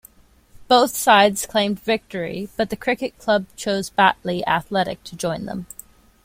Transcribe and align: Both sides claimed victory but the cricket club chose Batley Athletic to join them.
Both 0.67 0.97
sides 0.97 1.45
claimed 1.45 1.79
victory 1.79 2.49
but 2.57 2.71
the 2.71 2.75
cricket 2.75 3.19
club 3.19 3.45
chose 3.55 3.91
Batley 3.91 4.43
Athletic 4.47 5.03
to 5.03 5.15
join 5.15 5.45
them. 5.45 5.67